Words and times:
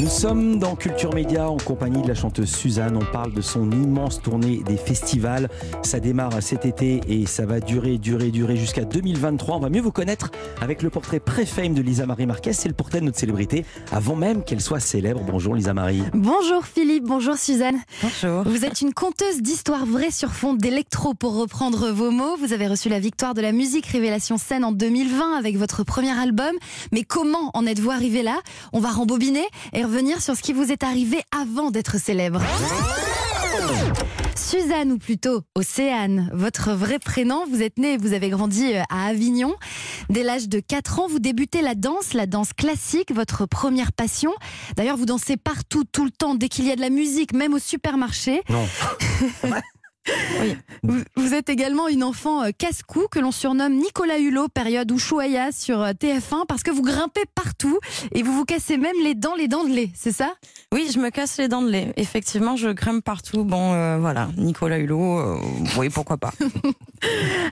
Nous 0.00 0.08
sommes 0.08 0.60
dans 0.60 0.76
Culture 0.76 1.12
Média 1.12 1.50
en 1.50 1.56
compagnie 1.56 2.00
de 2.02 2.06
la 2.06 2.14
chanteuse 2.14 2.54
Suzanne. 2.54 2.96
On 2.96 3.12
parle 3.12 3.32
de 3.32 3.40
son 3.40 3.68
immense 3.72 4.22
tournée 4.22 4.62
des 4.64 4.76
festivals. 4.76 5.48
Ça 5.82 5.98
démarre 5.98 6.40
cet 6.40 6.64
été 6.66 7.00
et 7.08 7.26
ça 7.26 7.46
va 7.46 7.58
durer, 7.58 7.98
durer, 7.98 8.30
durer 8.30 8.56
jusqu'à 8.56 8.84
2023. 8.84 9.56
On 9.56 9.58
va 9.58 9.70
mieux 9.70 9.80
vous 9.80 9.90
connaître 9.90 10.30
avec 10.60 10.82
le 10.84 10.90
portrait 10.90 11.18
pré-fame 11.18 11.74
de 11.74 11.82
Lisa 11.82 12.06
Marie 12.06 12.26
Marquez. 12.26 12.52
C'est 12.52 12.68
le 12.68 12.76
portrait 12.76 13.00
de 13.00 13.06
notre 13.06 13.18
célébrité 13.18 13.64
avant 13.90 14.14
même 14.14 14.44
qu'elle 14.44 14.60
soit 14.60 14.78
célèbre. 14.78 15.20
Bonjour 15.26 15.56
Lisa 15.56 15.74
Marie. 15.74 16.04
Bonjour 16.14 16.64
Philippe, 16.64 17.02
bonjour 17.02 17.34
Suzanne. 17.34 17.78
Bonjour. 18.00 18.44
Vous 18.44 18.64
êtes 18.64 18.80
une 18.80 18.94
conteuse 18.94 19.42
d'histoires 19.42 19.84
vraies 19.84 20.12
sur 20.12 20.30
fond 20.30 20.54
d'électro 20.54 21.14
pour 21.14 21.34
reprendre 21.34 21.90
vos 21.90 22.12
mots. 22.12 22.36
Vous 22.36 22.52
avez 22.52 22.68
reçu 22.68 22.88
la 22.88 23.00
victoire 23.00 23.34
de 23.34 23.40
la 23.40 23.50
musique 23.50 23.86
Révélation 23.86 24.38
Scène 24.38 24.62
en 24.62 24.70
2020 24.70 25.36
avec 25.36 25.56
votre 25.56 25.82
premier 25.82 26.16
album. 26.16 26.54
Mais 26.92 27.02
comment 27.02 27.50
en 27.54 27.66
êtes-vous 27.66 27.90
arrivé 27.90 28.22
là? 28.22 28.36
On 28.72 28.78
va 28.78 28.92
rembobiner 28.92 29.44
et 29.72 29.87
revenir 29.88 30.20
sur 30.20 30.36
ce 30.36 30.42
qui 30.42 30.52
vous 30.52 30.70
est 30.70 30.82
arrivé 30.82 31.22
avant 31.34 31.70
d'être 31.70 31.98
célèbre. 31.98 32.42
Suzanne, 34.36 34.92
ou 34.92 34.98
plutôt 34.98 35.40
Océane, 35.54 36.30
votre 36.34 36.72
vrai 36.72 36.98
prénom, 36.98 37.46
vous 37.50 37.62
êtes 37.62 37.78
née 37.78 37.94
et 37.94 37.96
vous 37.96 38.12
avez 38.12 38.28
grandi 38.28 38.74
euh, 38.74 38.82
à 38.90 39.06
Avignon. 39.06 39.54
Dès 40.10 40.22
l'âge 40.22 40.48
de 40.48 40.60
4 40.60 41.00
ans, 41.00 41.08
vous 41.08 41.20
débutez 41.20 41.62
la 41.62 41.74
danse, 41.74 42.12
la 42.12 42.26
danse 42.26 42.52
classique, 42.52 43.12
votre 43.14 43.46
première 43.46 43.92
passion. 43.92 44.32
D'ailleurs, 44.76 44.98
vous 44.98 45.06
dansez 45.06 45.38
partout, 45.38 45.84
tout 45.84 46.04
le 46.04 46.10
temps, 46.10 46.34
dès 46.34 46.50
qu'il 46.50 46.66
y 46.66 46.70
a 46.70 46.76
de 46.76 46.82
la 46.82 46.90
musique, 46.90 47.32
même 47.32 47.54
au 47.54 47.58
supermarché. 47.58 48.42
Non. 48.50 48.68
Oui. 50.40 50.56
Vous, 50.82 51.00
vous 51.16 51.34
êtes 51.34 51.48
également 51.48 51.88
une 51.88 52.04
enfant 52.04 52.42
euh, 52.42 52.50
casse-cou 52.56 53.06
que 53.10 53.18
l'on 53.18 53.32
surnomme 53.32 53.74
Nicolas 53.74 54.18
Hulot, 54.18 54.48
période 54.48 54.90
Ushuaïa 54.90 55.52
sur 55.52 55.82
euh, 55.82 55.92
TF1, 55.92 56.46
parce 56.46 56.62
que 56.62 56.70
vous 56.70 56.82
grimpez 56.82 57.24
partout 57.34 57.78
et 58.12 58.22
vous 58.22 58.32
vous 58.32 58.44
cassez 58.44 58.76
même 58.76 58.96
les 59.02 59.14
dents, 59.14 59.34
les 59.34 59.48
dents 59.48 59.64
de 59.64 59.70
lait, 59.70 59.90
c'est 59.94 60.12
ça? 60.12 60.34
Oui, 60.72 60.88
je 60.92 60.98
me 60.98 61.10
casse 61.10 61.38
les 61.38 61.48
dents 61.48 61.62
de 61.62 61.70
lait. 61.70 61.92
Effectivement, 61.96 62.56
je 62.56 62.68
grimpe 62.68 63.02
partout. 63.02 63.44
Bon, 63.44 63.72
euh, 63.72 63.98
voilà, 63.98 64.28
Nicolas 64.36 64.78
Hulot, 64.78 65.18
euh, 65.18 65.38
oui, 65.76 65.88
pourquoi 65.88 66.16
pas. 66.16 66.32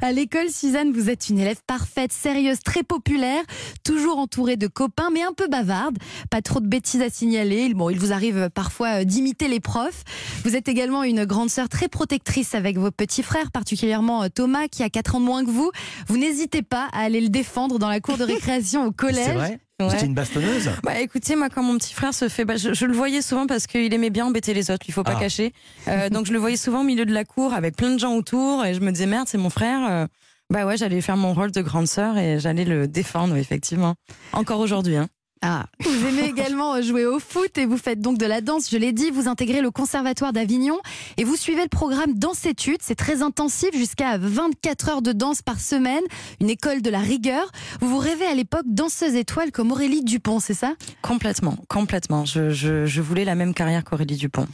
À 0.03 0.11
l'école, 0.13 0.51
Suzanne, 0.51 0.93
vous 0.93 1.09
êtes 1.09 1.29
une 1.29 1.39
élève 1.39 1.61
parfaite, 1.67 2.13
sérieuse, 2.13 2.59
très 2.65 2.83
populaire, 2.83 3.43
toujours 3.85 4.19
entourée 4.19 4.57
de 4.57 4.67
copains, 4.67 5.11
mais 5.13 5.23
un 5.23 5.33
peu 5.33 5.47
bavarde. 5.47 5.99
Pas 6.31 6.43
trop 6.43 6.61
de 6.61 6.67
bêtises 6.67 7.01
à 7.01 7.11
signaler. 7.11 7.73
Bon, 7.73 7.89
il 7.89 7.99
vous 7.99 8.13
arrive 8.13 8.51
parfois 8.53 9.05
d'imiter 9.05 9.47
les 9.47 9.61
profs. 9.61 10.03
Vous 10.45 10.57
êtes 10.57 10.69
également 10.69 11.05
une 11.05 11.25
grande 11.25 11.49
sœur 11.49 11.69
très 11.69 11.89
protectrice 11.89 12.46
avec 12.55 12.79
vos 12.79 12.91
petits 12.91 13.23
frères, 13.23 13.51
particulièrement 13.51 14.23
euh, 14.23 14.29
Thomas, 14.29 14.69
qui 14.69 14.83
a 14.83 14.91
4 14.91 15.17
ans 15.17 15.21
de 15.21 15.25
moins 15.25 15.45
que 15.45 15.51
vous. 15.51 15.71
Vous 16.09 16.17
n'hésitez 16.19 16.63
pas 16.63 16.89
à 16.93 17.01
aller 17.01 17.21
le 17.21 17.29
défendre 17.29 17.79
dans 17.79 17.89
la 17.89 18.01
cour 18.01 18.17
de 18.17 18.25
récréation 18.33 18.83
au 18.85 18.89
C'est 18.91 18.97
collège. 18.97 19.35
vrai 19.35 19.59
Ouais. 19.79 19.91
C'était 19.91 20.07
une 20.07 20.15
bastonneuse 20.15 20.71
Bah 20.85 20.99
écoutez, 21.01 21.37
moi 21.37 21.51
quand 21.51 21.63
mon 21.63 21.77
petit 21.77 21.93
frère 21.93 22.15
se 22.15 22.31
fait, 22.31 22.47
bah, 22.47 22.57
je, 22.57 22.73
je 22.73 22.87
le 22.87 22.95
voyais 22.95 23.21
souvent 23.21 23.47
parce 23.47 23.67
qu'il 23.67 23.93
aimait 23.93 24.09
bien 24.09 24.25
embêter 24.25 24.55
les 24.55 24.71
autres, 24.71 24.87
il 24.89 24.93
faut 24.95 25.03
pas 25.03 25.13
Ah. 25.17 25.21
cacher. 25.21 25.53
Euh, 25.87 26.09
donc 26.09 26.25
je 26.25 26.33
le 26.33 26.39
voyais 26.39 26.57
souvent 26.57 26.81
au 26.81 26.85
milieu 26.85 27.05
de 27.05 27.13
la 27.13 27.27
cour 27.27 27.53
avec 27.53 27.77
plein 27.77 27.91
de 27.91 27.99
gens 27.99 28.15
autour 28.15 28.65
et 28.65 28.73
je 28.73 28.81
me 28.81 28.91
disais 28.91 29.05
merde, 29.05 29.29
c'est 29.29 29.37
mon 29.37 29.51
frère. 29.51 29.87
Euh, 29.87 30.07
bah 30.49 30.65
ouais, 30.65 30.79
j'allais 30.79 31.03
faire 31.03 31.19
mon 31.19 31.35
rôle 31.35 31.51
de 31.53 31.61
grande 31.61 31.89
sœur 31.89 32.17
et 32.17 32.39
j'allais 32.41 32.65
le 32.65 32.89
défendre 32.89 33.37
effectivement. 33.37 33.97
Encore 34.33 34.61
aujourd'hui. 34.61 34.97
Hein. 34.97 35.09
Ah. 35.43 35.67
Vous 35.81 36.07
aimez 36.07 36.25
également 36.29 36.81
jouer 36.83 37.07
au 37.07 37.19
foot 37.19 37.57
et 37.59 37.67
vous 37.67 37.77
faites 37.77 38.01
donc 38.01 38.19
de 38.19 38.27
la 38.27 38.41
danse, 38.41 38.71
je 38.71 38.77
l'ai 38.77 38.93
dit, 38.93 39.11
vous 39.11 39.29
intégrez 39.29 39.61
le 39.61 39.71
Conservatoire 39.71 40.33
d'Avignon 40.33 40.79
et 41.17 41.25
vous 41.25 41.37
suivez 41.37 41.63
le 41.63 41.69
programme 41.69 42.15
Danse-études. 42.15 42.81
C'est 42.81 42.95
très 42.95 43.23
intensif, 43.23 43.71
jusqu'à 43.75 44.19
24 44.19 44.89
heures 44.89 45.03
de 45.03 45.13
danse 45.13 45.43
par 45.43 45.61
semaine, 45.61 46.03
une 46.41 46.51
école 46.51 46.83
de 46.83 46.91
la 46.91 47.01
rigueur. 47.01 47.51
Vous 47.81 47.89
vous 47.89 47.99
rêvez 47.99 48.27
à 48.27 48.35
l'époque 48.35 48.67
danseuse 48.67 49.15
étoile 49.15 49.53
comme 49.53 49.73
Aurélie 49.73 50.03
Dupont, 50.03 50.41
c'est 50.41 50.55
ça? 50.55 50.75
Complètement, 51.03 51.57
complètement. 51.69 52.25
Je, 52.25 52.51
je, 52.51 52.87
je 52.87 53.01
voulais 53.01 53.25
la 53.25 53.35
même 53.35 53.55
carrière 53.55 53.85
qu'Aurélie 53.85 54.17
Dupont. 54.17 54.47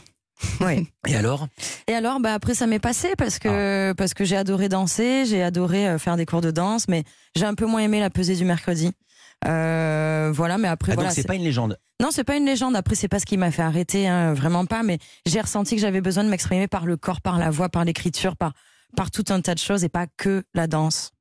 Oui. 0.61 0.87
Et 1.07 1.15
alors? 1.15 1.47
Et 1.87 1.93
alors, 1.93 2.19
bah 2.19 2.33
après, 2.33 2.53
ça 2.53 2.67
m'est 2.67 2.79
passé 2.79 3.13
parce 3.17 3.39
que 3.39 3.93
parce 3.93 4.13
que 4.13 4.25
j'ai 4.25 4.35
adoré 4.37 4.69
danser, 4.69 5.25
j'ai 5.25 5.43
adoré 5.43 5.87
euh, 5.87 5.97
faire 5.97 6.17
des 6.17 6.25
cours 6.25 6.41
de 6.41 6.51
danse, 6.51 6.87
mais 6.87 7.03
j'ai 7.35 7.45
un 7.45 7.55
peu 7.55 7.65
moins 7.65 7.81
aimé 7.81 7.99
la 7.99 8.09
pesée 8.09 8.35
du 8.35 8.45
mercredi. 8.45 8.91
Euh, 9.45 10.31
voilà, 10.33 10.57
mais 10.57 10.67
après 10.67 10.93
Ah, 10.93 10.95
voilà. 10.95 11.09
Donc 11.09 11.15
c'est 11.15 11.27
pas 11.27 11.35
une 11.35 11.43
légende? 11.43 11.77
Non, 12.01 12.09
c'est 12.11 12.23
pas 12.23 12.37
une 12.37 12.45
légende. 12.45 12.75
Après, 12.75 12.95
c'est 12.95 13.07
pas 13.07 13.19
ce 13.19 13.25
qui 13.25 13.37
m'a 13.37 13.51
fait 13.51 13.61
arrêter, 13.61 14.07
hein, 14.07 14.33
vraiment 14.33 14.65
pas. 14.65 14.83
Mais 14.83 14.99
j'ai 15.25 15.41
ressenti 15.41 15.75
que 15.75 15.81
j'avais 15.81 16.01
besoin 16.01 16.23
de 16.23 16.29
m'exprimer 16.29 16.67
par 16.67 16.85
le 16.85 16.97
corps, 16.97 17.21
par 17.21 17.37
la 17.37 17.49
voix, 17.49 17.69
par 17.69 17.85
l'écriture, 17.85 18.35
par 18.35 18.53
par 18.95 19.11
tout 19.11 19.25
un 19.29 19.41
tas 19.41 19.55
de 19.55 19.59
choses 19.59 19.83
et 19.83 19.89
pas 19.89 20.05
que 20.17 20.43
la 20.53 20.67
danse. 20.67 21.11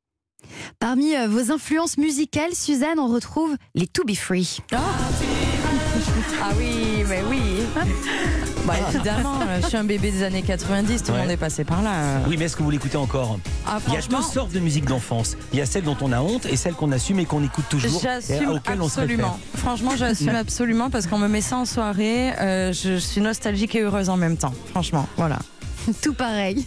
Parmi 0.78 1.14
euh, 1.16 1.28
vos 1.28 1.52
influences 1.52 1.98
musicales, 1.98 2.54
Suzanne, 2.54 2.98
on 2.98 3.08
retrouve 3.08 3.56
les 3.74 3.86
To 3.86 4.04
Be 4.04 4.14
Free. 4.14 4.58
Ah 4.72 6.50
oui, 6.56 7.04
mais 7.08 7.22
oui. 7.28 7.40
Bah 8.66 8.74
évidemment, 8.94 9.40
euh, 9.42 9.58
je 9.60 9.66
suis 9.66 9.76
un 9.76 9.82
bébé 9.84 10.10
des 10.12 10.22
années 10.22 10.42
90, 10.42 11.02
tout 11.02 11.08
le 11.08 11.14
Ouais. 11.14 11.22
monde 11.22 11.30
est 11.32 11.36
passé 11.36 11.64
par 11.64 11.82
là. 11.82 11.90
euh. 11.94 12.18
Oui, 12.28 12.36
mais 12.38 12.44
est-ce 12.44 12.56
que 12.56 12.62
vous 12.62 12.70
l'écoutez 12.70 12.96
encore 12.96 13.38
Ah, 13.66 13.78
Il 13.88 13.92
y 13.94 13.96
a 13.96 14.00
franchement, 14.00 14.18
deux 14.20 14.32
sortes 14.32 14.52
de 14.52 14.60
musique 14.60 14.84
d'enfance. 14.84 15.36
Il 15.52 15.58
y 15.58 15.62
a 15.62 15.66
celle 15.66 15.82
dont 15.82 15.96
on 16.00 16.12
a 16.12 16.20
honte 16.20 16.46
et 16.46 16.56
celle 16.56 16.74
qu'on 16.74 16.92
assume 16.92 17.18
et 17.18 17.24
qu'on 17.24 17.42
écoute 17.42 17.64
toujours. 17.68 18.00
et 18.00 18.02
J'assume 18.04 18.50
auquel 18.50 18.80
on 18.80 18.88
se 18.88 19.00
absolument. 19.00 19.38
Franchement, 19.56 19.92
j'assume 19.96 20.36
absolument 20.36 20.90
parce 20.90 21.08
qu'on 21.08 21.18
me 21.18 21.26
met 21.28 21.40
ça 21.40 21.56
en 21.56 21.64
soirée. 21.64 22.32
euh, 22.40 22.72
je, 22.72 22.94
je 22.94 22.96
suis 22.98 23.20
nostalgique 23.20 23.74
et 23.74 23.80
heureuse 23.80 24.08
en 24.08 24.16
même 24.16 24.36
temps. 24.36 24.54
Franchement, 24.70 25.08
voilà. 25.16 25.38
Tout 26.02 26.14
pareil. 26.14 26.64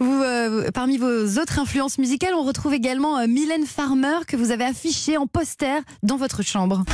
Vous, 0.00 0.22
euh, 0.22 0.70
parmi 0.72 0.96
vos 0.96 1.26
autres 1.38 1.58
influences 1.58 1.98
musicales, 1.98 2.32
on 2.34 2.42
retrouve 2.44 2.72
également 2.72 3.18
euh, 3.18 3.26
Mylène 3.26 3.66
Farmer 3.66 4.20
que 4.26 4.36
vous 4.38 4.50
avez 4.50 4.64
affiché 4.64 5.18
en 5.18 5.26
poster 5.26 5.80
dans 6.02 6.16
votre 6.16 6.42
chambre. 6.42 6.84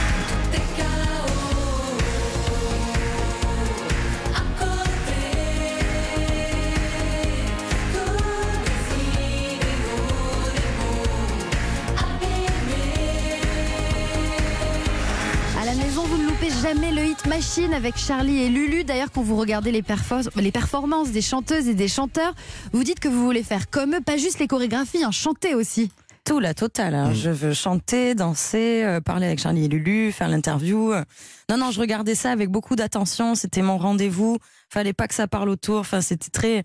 Machine 17.31 17.73
avec 17.75 17.97
Charlie 17.97 18.43
et 18.43 18.49
Lulu. 18.49 18.83
D'ailleurs, 18.83 19.13
quand 19.13 19.23
vous 19.23 19.37
regardez 19.37 19.71
les, 19.71 19.83
perfo- 19.83 20.29
les 20.35 20.51
performances 20.51 21.13
des 21.13 21.23
chanteuses 21.23 21.69
et 21.69 21.75
des 21.75 21.87
chanteurs, 21.87 22.35
vous 22.73 22.83
dites 22.83 22.99
que 22.99 23.07
vous 23.07 23.25
voulez 23.25 23.45
faire 23.45 23.71
comme 23.71 23.95
eux, 23.95 24.01
pas 24.01 24.17
juste 24.17 24.41
les 24.41 24.49
chorégraphies, 24.49 25.05
hein, 25.05 25.13
chanter 25.13 25.55
aussi. 25.55 25.93
Tout, 26.25 26.41
la 26.41 26.55
totale. 26.55 26.97
hein. 26.97 27.11
Mm. 27.11 27.15
Je 27.15 27.31
veux 27.31 27.55
chanter, 27.55 28.17
danser, 28.17 28.83
euh, 28.83 29.01
parler 29.01 29.27
avec 29.27 29.39
Charlie 29.39 29.67
et 29.67 29.69
Lulu, 29.69 30.11
faire 30.11 30.29
l'interview. 30.29 30.93
euh. 30.93 31.05
Non, 31.49 31.57
non, 31.57 31.71
je 31.71 31.79
regardais 31.79 32.17
ça 32.17 32.33
avec 32.33 32.51
beaucoup 32.51 32.75
d'attention. 32.75 33.37
C'était 33.37 33.63
mon 33.63 33.79
rendez-vous. 33.79 34.39
Fallait 34.69 34.93
pas 34.93 35.07
que 35.07 35.15
ça 35.15 35.29
parle 35.29 35.51
autour. 35.51 35.79
Enfin, 35.79 36.01
c'était 36.01 36.31
très. 36.31 36.65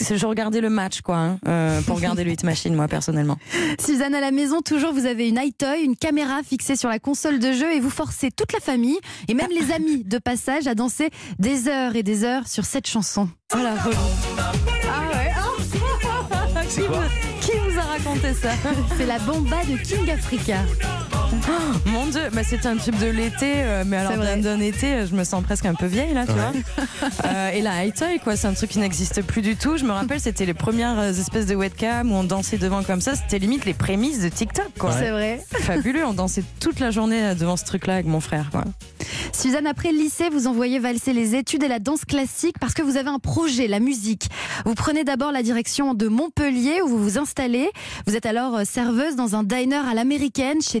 Je 0.00 0.26
regardais 0.26 0.60
le 0.60 0.70
match, 0.70 1.00
quoi, 1.00 1.16
hein, 1.16 1.38
euh, 1.48 1.80
pour 1.82 1.96
regarder 1.96 2.24
le 2.24 2.30
hit 2.32 2.44
machine, 2.44 2.74
moi, 2.74 2.88
personnellement. 2.88 3.38
Suzanne, 3.80 4.14
à 4.14 4.20
la 4.20 4.30
maison, 4.30 4.60
toujours, 4.62 4.92
vous 4.92 5.06
avez 5.06 5.28
une 5.28 5.38
iToy, 5.38 5.82
une 5.82 5.96
caméra 5.96 6.42
fixée 6.42 6.76
sur 6.76 6.88
la 6.88 6.98
console 6.98 7.38
de 7.38 7.52
jeu 7.52 7.72
et 7.74 7.80
vous 7.80 7.90
forcez 7.90 8.30
toute 8.30 8.52
la 8.52 8.60
famille 8.60 8.98
et 9.28 9.34
même 9.34 9.50
les 9.50 9.72
amis 9.72 10.04
de 10.04 10.18
passage 10.18 10.66
à 10.66 10.74
danser 10.74 11.10
des 11.38 11.68
heures 11.68 11.96
et 11.96 12.02
des 12.02 12.24
heures 12.24 12.48
sur 12.48 12.64
cette 12.64 12.86
chanson. 12.86 13.28
Voilà, 13.52 13.74
Ah 13.82 15.16
ouais. 15.16 15.32
C'est 16.68 16.86
quoi 16.86 17.04
Qui 17.40 17.52
vous 17.52 17.78
a 17.78 17.82
raconté 17.82 18.34
ça? 18.34 18.50
C'est 18.96 19.06
la 19.06 19.18
bomba 19.20 19.58
de 19.64 19.76
King 19.76 20.10
Africa. 20.10 20.58
Mon 21.86 22.06
Dieu, 22.06 22.22
bah 22.32 22.42
c'est 22.44 22.66
un 22.66 22.76
tube 22.76 22.98
de 22.98 23.06
l'été, 23.06 23.54
euh, 23.56 23.84
mais 23.86 23.96
alors 23.96 24.24
d'un 24.38 24.60
été, 24.60 24.94
euh, 24.94 25.06
je 25.06 25.14
me 25.14 25.24
sens 25.24 25.42
presque 25.42 25.66
un 25.66 25.74
peu 25.74 25.86
vieille 25.86 26.14
là, 26.14 26.26
tu 26.26 26.32
vois. 26.32 26.52
Euh, 27.24 27.50
et 27.50 27.60
la 27.62 27.84
high 27.84 27.94
toy, 27.94 28.18
quoi, 28.22 28.36
c'est 28.36 28.46
un 28.46 28.52
truc 28.52 28.70
qui 28.70 28.78
n'existe 28.78 29.22
plus 29.22 29.42
du 29.42 29.56
tout. 29.56 29.76
Je 29.76 29.84
me 29.84 29.92
rappelle, 29.92 30.20
c'était 30.20 30.46
les 30.46 30.54
premières 30.54 31.00
espèces 31.00 31.46
de 31.46 31.54
webcam 31.54 32.10
où 32.10 32.14
on 32.14 32.24
dansait 32.24 32.58
devant 32.58 32.82
comme 32.82 33.00
ça. 33.00 33.14
C'était 33.14 33.38
limite 33.38 33.64
les 33.64 33.74
prémices 33.74 34.20
de 34.20 34.28
TikTok, 34.28 34.70
quoi. 34.78 34.92
C'est 34.92 35.10
vrai. 35.10 35.44
Fabuleux, 35.52 36.04
on 36.04 36.14
dansait 36.14 36.44
toute 36.60 36.80
la 36.80 36.90
journée 36.90 37.34
devant 37.34 37.56
ce 37.56 37.64
truc-là 37.64 37.94
avec 37.94 38.06
mon 38.06 38.20
frère, 38.20 38.50
quoi. 38.50 38.64
Suzanne, 39.32 39.66
après 39.66 39.92
le 39.92 39.98
lycée, 39.98 40.28
vous 40.30 40.46
envoyez 40.46 40.78
valser 40.78 41.12
les 41.12 41.34
études 41.34 41.62
et 41.62 41.68
la 41.68 41.78
danse 41.78 42.04
classique 42.04 42.56
parce 42.58 42.74
que 42.74 42.82
vous 42.82 42.96
avez 42.96 43.10
un 43.10 43.18
projet, 43.18 43.66
la 43.66 43.80
musique. 43.80 44.28
Vous 44.64 44.74
prenez 44.74 45.04
d'abord 45.04 45.32
la 45.32 45.42
direction 45.42 45.94
de 45.94 46.08
Montpellier 46.08 46.80
où 46.82 46.88
vous 46.88 47.02
vous 47.02 47.18
installez. 47.18 47.70
Vous 48.06 48.16
êtes 48.16 48.26
alors 48.26 48.60
serveuse 48.64 49.16
dans 49.16 49.36
un 49.36 49.42
diner 49.42 49.88
à 49.88 49.94
l'américaine 49.94 50.60
chez 50.62 50.80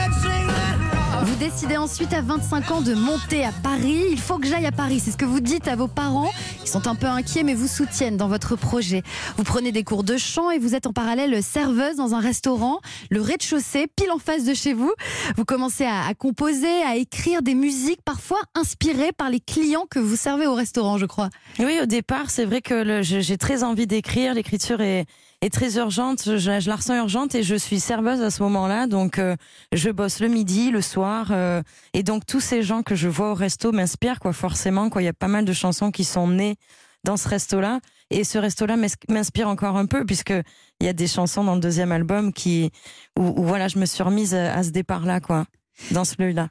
décidez 1.41 1.77
ensuite 1.77 2.13
à 2.13 2.21
25 2.21 2.69
ans 2.69 2.81
de 2.81 2.93
monter 2.93 3.43
à 3.43 3.51
Paris. 3.51 4.03
Il 4.11 4.19
faut 4.19 4.37
que 4.37 4.45
j'aille 4.45 4.67
à 4.67 4.71
Paris. 4.71 4.99
C'est 4.99 5.09
ce 5.09 5.17
que 5.17 5.25
vous 5.25 5.39
dites 5.39 5.67
à 5.67 5.75
vos 5.75 5.87
parents. 5.87 6.29
Ils 6.61 6.69
sont 6.69 6.87
un 6.87 6.93
peu 6.93 7.07
inquiets 7.07 7.41
mais 7.41 7.55
vous 7.55 7.67
soutiennent 7.67 8.15
dans 8.15 8.27
votre 8.27 8.55
projet. 8.55 9.01
Vous 9.37 9.43
prenez 9.43 9.71
des 9.71 9.83
cours 9.83 10.03
de 10.03 10.17
chant 10.17 10.51
et 10.51 10.59
vous 10.59 10.75
êtes 10.75 10.85
en 10.85 10.93
parallèle 10.93 11.41
serveuse 11.41 11.95
dans 11.95 12.13
un 12.13 12.19
restaurant, 12.19 12.79
le 13.09 13.21
rez-de-chaussée, 13.21 13.87
pile 13.87 14.11
en 14.11 14.19
face 14.19 14.43
de 14.43 14.53
chez 14.53 14.73
vous. 14.73 14.93
Vous 15.35 15.43
commencez 15.43 15.83
à, 15.83 16.13
composer, 16.13 16.83
à 16.83 16.95
écrire 16.95 17.41
des 17.41 17.55
musiques 17.55 18.03
parfois 18.05 18.41
inspirées 18.53 19.11
par 19.11 19.31
les 19.31 19.39
clients 19.39 19.87
que 19.89 19.97
vous 19.97 20.15
servez 20.15 20.45
au 20.45 20.53
restaurant, 20.53 20.99
je 20.99 21.07
crois. 21.07 21.31
Oui, 21.57 21.79
au 21.81 21.87
départ, 21.87 22.29
c'est 22.29 22.45
vrai 22.45 22.61
que 22.61 23.01
j'ai 23.01 23.37
très 23.39 23.63
envie 23.63 23.87
d'écrire. 23.87 24.35
L'écriture 24.35 24.79
est, 24.81 25.07
est 25.41 25.51
très 25.51 25.77
urgente. 25.77 26.23
Je, 26.37 26.69
la 26.69 26.75
ressens 26.75 26.95
urgente 26.95 27.35
et 27.35 27.43
je 27.43 27.55
suis 27.55 27.79
serveuse 27.79 28.21
à 28.21 28.29
ce 28.29 28.43
moment-là. 28.43 28.87
Donc, 28.87 29.19
euh, 29.19 29.35
je 29.71 29.89
bosse 29.89 30.19
le 30.19 30.27
midi, 30.27 30.71
le 30.71 30.81
soir. 30.81 31.29
euh, 31.31 31.61
et 31.93 32.03
donc, 32.03 32.25
tous 32.25 32.39
ces 32.39 32.63
gens 32.63 32.83
que 32.83 32.95
je 32.95 33.07
vois 33.07 33.31
au 33.31 33.35
resto 33.35 33.71
m'inspirent, 33.71 34.19
quoi, 34.19 34.33
forcément. 34.33 34.89
Quoi. 34.89 35.01
Il 35.01 35.05
y 35.05 35.09
a 35.09 35.13
pas 35.13 35.27
mal 35.27 35.45
de 35.45 35.53
chansons 35.53 35.91
qui 35.91 36.03
sont 36.03 36.27
nées 36.27 36.57
dans 37.03 37.17
ce 37.17 37.27
resto-là. 37.27 37.79
Et 38.11 38.23
ce 38.23 38.37
resto-là 38.37 38.75
m'inspire 39.09 39.47
encore 39.47 39.77
un 39.77 39.85
peu, 39.85 40.05
puisque 40.05 40.33
il 40.79 40.85
y 40.85 40.89
a 40.89 40.93
des 40.93 41.07
chansons 41.07 41.43
dans 41.43 41.55
le 41.55 41.61
deuxième 41.61 41.91
album 41.91 42.33
qui, 42.33 42.71
où, 43.17 43.23
où, 43.23 43.43
voilà, 43.43 43.67
je 43.67 43.79
me 43.79 43.85
suis 43.85 44.03
remise 44.03 44.35
à, 44.35 44.61
ce 44.63 44.69
départ-là, 44.69 45.21
quoi, 45.21 45.45
dans 45.91 46.05
ce 46.05 46.15
lieu-là. 46.21 46.49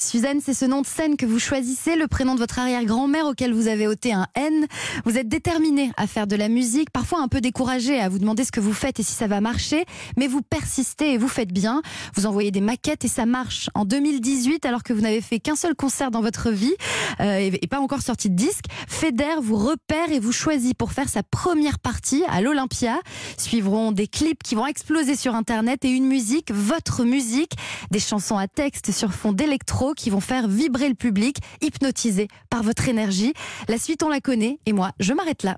Suzanne, 0.00 0.38
c'est 0.40 0.54
ce 0.54 0.64
nom 0.64 0.80
de 0.80 0.86
scène 0.86 1.16
que 1.16 1.26
vous 1.26 1.40
choisissez, 1.40 1.96
le 1.96 2.06
prénom 2.06 2.36
de 2.36 2.38
votre 2.38 2.60
arrière-grand-mère 2.60 3.26
auquel 3.26 3.52
vous 3.52 3.66
avez 3.66 3.88
ôté 3.88 4.12
un 4.12 4.28
N. 4.36 4.68
Vous 5.04 5.18
êtes 5.18 5.26
déterminée 5.26 5.90
à 5.96 6.06
faire 6.06 6.28
de 6.28 6.36
la 6.36 6.48
musique, 6.48 6.90
parfois 6.90 7.20
un 7.20 7.26
peu 7.26 7.40
découragée 7.40 7.98
à 7.98 8.08
vous 8.08 8.20
demander 8.20 8.44
ce 8.44 8.52
que 8.52 8.60
vous 8.60 8.72
faites 8.72 9.00
et 9.00 9.02
si 9.02 9.10
ça 9.10 9.26
va 9.26 9.40
marcher, 9.40 9.86
mais 10.16 10.28
vous 10.28 10.40
persistez 10.40 11.14
et 11.14 11.18
vous 11.18 11.26
faites 11.26 11.52
bien. 11.52 11.82
Vous 12.14 12.26
envoyez 12.26 12.52
des 12.52 12.60
maquettes 12.60 13.04
et 13.04 13.08
ça 13.08 13.26
marche. 13.26 13.70
En 13.74 13.84
2018, 13.84 14.64
alors 14.66 14.84
que 14.84 14.92
vous 14.92 15.00
n'avez 15.00 15.20
fait 15.20 15.40
qu'un 15.40 15.56
seul 15.56 15.74
concert 15.74 16.12
dans 16.12 16.22
votre 16.22 16.50
vie 16.50 16.76
euh, 17.18 17.38
et, 17.38 17.58
et 17.60 17.66
pas 17.66 17.80
encore 17.80 18.02
sorti 18.02 18.30
de 18.30 18.36
disque, 18.36 18.66
Feder 18.86 19.40
vous 19.42 19.56
repère 19.56 20.12
et 20.12 20.20
vous 20.20 20.30
choisit 20.30 20.78
pour 20.78 20.92
faire 20.92 21.08
sa 21.08 21.24
première 21.24 21.80
partie 21.80 22.22
à 22.28 22.40
l'Olympia. 22.40 23.00
Suivront 23.36 23.90
des 23.90 24.06
clips 24.06 24.44
qui 24.44 24.54
vont 24.54 24.66
exploser 24.66 25.16
sur 25.16 25.34
Internet 25.34 25.84
et 25.84 25.90
une 25.90 26.06
musique, 26.06 26.52
votre 26.52 27.02
musique, 27.02 27.54
des 27.90 27.98
chansons 27.98 28.38
à 28.38 28.46
texte 28.46 28.92
sur 28.92 29.12
fond 29.12 29.32
d'électro 29.32 29.87
qui 29.94 30.10
vont 30.10 30.20
faire 30.20 30.48
vibrer 30.48 30.88
le 30.88 30.94
public, 30.94 31.38
hypnotisé 31.60 32.28
par 32.50 32.62
votre 32.62 32.88
énergie. 32.88 33.32
La 33.68 33.78
suite, 33.78 34.02
on 34.02 34.08
la 34.08 34.20
connaît 34.20 34.58
et 34.66 34.72
moi, 34.72 34.92
je 35.00 35.12
m'arrête 35.12 35.42
là. 35.42 35.56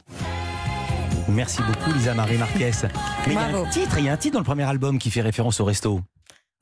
Merci 1.29 1.61
beaucoup, 1.63 1.93
Lisa 1.93 2.15
Marie 2.15 2.39
Marquez. 2.39 2.71
Mais 3.27 3.33
il 3.33 3.33
y 3.35 3.37
a 3.37 3.49
Bravo. 3.49 3.65
un 3.65 3.71
titre, 3.71 3.99
il 3.99 4.05
y 4.05 4.09
a 4.09 4.13
un 4.13 4.17
titre 4.17 4.35
dans 4.35 4.41
le 4.41 4.45
premier 4.45 4.65
album 4.65 4.99
qui 4.99 5.11
fait 5.11 5.21
référence 5.21 5.61
au 5.61 5.65
resto. 5.65 6.01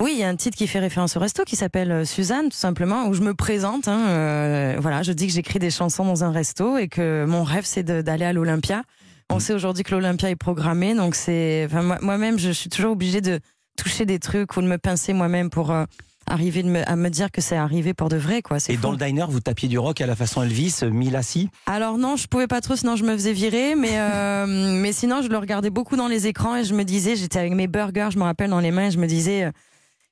Oui, 0.02 0.12
il 0.14 0.18
y 0.18 0.22
a 0.24 0.28
un 0.28 0.36
titre 0.36 0.56
qui 0.56 0.66
fait 0.68 0.78
référence 0.78 1.16
au 1.16 1.20
resto 1.20 1.42
qui 1.44 1.56
s'appelle 1.56 1.90
euh, 1.90 2.04
Suzanne, 2.04 2.50
tout 2.50 2.56
simplement, 2.56 3.06
où 3.08 3.14
je 3.14 3.20
me 3.22 3.34
présente. 3.34 3.88
hein, 3.88 4.06
euh, 4.08 4.76
voilà, 4.78 5.02
je 5.02 5.12
dis 5.12 5.26
que 5.26 5.32
j'écris 5.32 5.58
des 5.58 5.70
chansons 5.70 6.04
dans 6.04 6.22
un 6.22 6.30
resto 6.30 6.78
et 6.78 6.86
que 6.88 7.24
mon 7.26 7.42
rêve 7.42 7.64
c'est 7.64 7.82
d'aller 7.82 8.24
à 8.24 8.32
l'Olympia. 8.32 8.82
On 9.30 9.40
sait 9.40 9.52
aujourd'hui 9.54 9.82
que 9.82 9.94
l'Olympia 9.94 10.30
est 10.30 10.36
programmé, 10.36 10.94
donc 10.94 11.14
c'est. 11.14 11.66
Enfin, 11.66 11.98
moi-même, 12.00 12.38
je 12.38 12.50
suis 12.50 12.70
toujours 12.70 12.92
obligée 12.92 13.20
de 13.20 13.40
toucher 13.76 14.06
des 14.06 14.18
trucs 14.18 14.56
ou 14.56 14.62
de 14.62 14.66
me 14.66 14.78
pincer 14.78 15.12
moi-même 15.12 15.50
pour 15.50 15.70
euh, 15.70 15.84
arriver 16.28 16.62
de 16.62 16.68
me- 16.68 16.88
à 16.88 16.96
me 16.96 17.08
dire 17.10 17.30
que 17.30 17.40
c'est 17.40 17.56
arrivé 17.56 17.94
pour 17.94 18.08
de 18.08 18.16
vrai, 18.16 18.42
quoi. 18.42 18.58
Et 18.68 18.76
dans 18.76 18.90
le 18.92 18.96
diner, 18.96 19.24
vous 19.28 19.40
tapiez 19.40 19.68
du 19.68 19.78
rock 19.78 20.00
à 20.00 20.06
la 20.06 20.14
façon 20.16 20.42
Elvis, 20.42 20.80
euh, 20.82 20.90
mille 20.90 21.16
assis. 21.16 21.48
Alors 21.66 21.98
non, 21.98 22.16
je 22.16 22.26
pouvais 22.26 22.46
pas 22.46 22.60
trop, 22.60 22.76
sinon 22.76 22.96
je 22.96 23.04
me 23.04 23.12
faisais 23.12 23.32
virer. 23.32 23.74
Mais 23.74 23.98
euh, 23.98 24.46
mais 24.82 24.92
sinon, 24.92 25.22
je 25.22 25.28
le 25.28 25.36
regardais 25.38 25.70
beaucoup 25.70 25.96
dans 25.96 26.08
les 26.08 26.26
écrans 26.26 26.56
et 26.56 26.64
je 26.64 26.74
me 26.74 26.84
disais, 26.84 27.16
j'étais 27.16 27.38
avec 27.38 27.52
mes 27.52 27.66
burgers, 27.66 28.08
je 28.12 28.18
me 28.18 28.24
rappelle 28.24 28.50
dans 28.50 28.60
les 28.60 28.70
mains, 28.70 28.86
et 28.86 28.90
je 28.90 28.98
me 28.98 29.06
disais, 29.06 29.44
euh, 29.44 29.50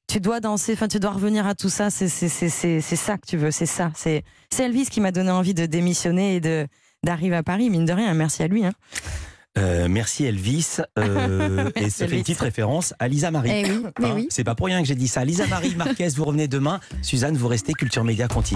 tu 0.09 0.21
dois 0.21 0.41
danser, 0.41 0.73
enfin 0.75 0.89
tu 0.89 1.01
dois 1.01 1.11
revenir 1.11 1.47
à 1.47 1.55
tout 1.55 1.69
ça. 1.69 1.91
C'est 1.91 2.09
c'est 2.09 2.29
c'est 2.29 2.49
c'est 2.49 2.81
c'est 2.81 2.97
ça 2.97 3.17
que 3.19 3.27
tu 3.27 3.37
veux, 3.37 3.51
c'est 3.51 3.67
ça. 3.67 3.91
C'est 3.95 4.23
c'est 4.53 4.65
Elvis 4.65 4.87
qui 4.87 5.01
m'a 5.01 5.11
donné 5.13 5.31
envie 5.31 5.55
de 5.55 5.67
démissionner 5.67 6.37
et 6.37 6.41
de 6.41 6.67
d'arriver 7.05 7.37
à 7.37 7.43
Paris, 7.43 7.71
mine 7.71 7.85
de 7.85 7.93
rien. 7.93 8.15
Merci 8.15 8.43
à 8.43 8.49
lui. 8.49 8.65
Hein. 8.65 8.73
Euh, 9.59 9.89
merci 9.89 10.25
Elvis. 10.25 10.79
Euh, 10.99 11.71
et 11.77 11.91
ça 11.91 12.07
fait 12.07 12.17
une 12.17 12.23
petite 12.23 12.41
référence 12.41 12.95
à 12.99 13.09
Lisa 13.09 13.31
Marie. 13.31 13.51
Eh 13.53 13.71
oui, 13.71 13.83
Hein, 14.03 14.13
oui. 14.15 14.27
C'est 14.31 14.45
pas 14.45 14.55
pour 14.55 14.67
rien 14.67 14.81
que 14.83 14.89
j'ai 14.89 14.95
dit 14.95 15.09
ça. 15.09 15.25
Lisa 15.25 15.47
Marie 15.47 15.75
Marquez, 15.77 16.09
vous 16.17 16.25
revenez 16.25 16.49
demain. 16.49 16.81
Suzanne, 17.03 17.37
vous 17.37 17.49
restez. 17.49 17.73
Culture 17.73 18.05
Média 18.05 18.29
continue. 18.29 18.47